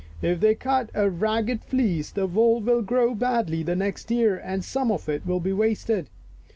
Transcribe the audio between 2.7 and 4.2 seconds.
grow badly the next